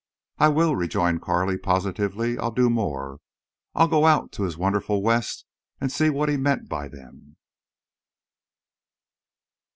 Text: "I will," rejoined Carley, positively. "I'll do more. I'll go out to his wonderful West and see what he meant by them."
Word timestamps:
"I 0.39 0.47
will," 0.47 0.75
rejoined 0.75 1.21
Carley, 1.21 1.59
positively. 1.59 2.35
"I'll 2.35 2.49
do 2.49 2.71
more. 2.71 3.19
I'll 3.75 3.87
go 3.87 4.07
out 4.07 4.31
to 4.31 4.41
his 4.45 4.57
wonderful 4.57 5.03
West 5.03 5.45
and 5.79 5.91
see 5.91 6.09
what 6.09 6.27
he 6.27 6.37
meant 6.37 6.67
by 6.67 6.87
them." 6.87 7.37